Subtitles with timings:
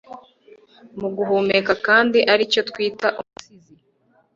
[0.99, 3.73] Muguhumeka kandi aricyo twita umusizi